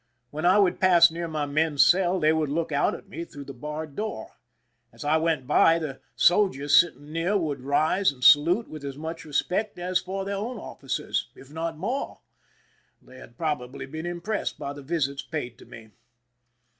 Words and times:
When 0.31 0.47
I 0.47 0.57
would 0.57 0.79
pass 0.79 1.11
near 1.11 1.27
my 1.27 1.45
men's 1.45 1.85
cell, 1.85 2.19
they 2.19 2.33
would 2.33 2.49
look 2.49 2.71
out 2.71 2.95
at 2.95 3.07
me 3.07 3.23
through 3.23 3.43
the 3.43 3.53
barred 3.53 3.95
door. 3.95 4.29
As 4.91 5.05
I 5.05 5.17
went 5.17 5.45
by, 5.45 5.77
the 5.77 6.01
soldiers 6.15 6.73
sit 6.75 6.93
ting 6.95 7.11
near 7.11 7.37
would 7.37 7.61
rise 7.61 8.11
and 8.11 8.23
salute 8.23 8.67
with 8.67 8.83
as 8.83 8.97
much 8.97 9.25
re 9.25 9.31
spect 9.31 9.77
as 9.77 9.99
for 9.99 10.25
their 10.25 10.37
own 10.37 10.57
officers, 10.57 11.29
if 11.35 11.51
not 11.51 11.77
more; 11.77 12.17
they 12.99 13.19
had 13.19 13.37
probably 13.37 13.85
been 13.85 14.07
impressed 14.07 14.57
by 14.57 14.73
the 14.73 14.81
visits 14.81 15.21
paid 15.21 15.59
to 15.59 15.65
me. 15.67 15.91